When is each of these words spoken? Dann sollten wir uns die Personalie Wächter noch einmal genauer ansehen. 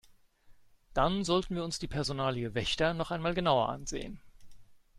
Dann 0.95 1.23
sollten 1.23 1.53
wir 1.55 1.63
uns 1.63 1.77
die 1.77 1.85
Personalie 1.87 2.55
Wächter 2.55 2.95
noch 2.95 3.11
einmal 3.11 3.35
genauer 3.35 3.69
ansehen. 3.69 4.19